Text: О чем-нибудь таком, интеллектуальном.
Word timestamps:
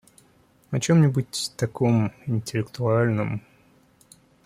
О 0.71 0.79
чем-нибудь 0.79 1.53
таком, 1.57 2.11
интеллектуальном. 2.25 3.43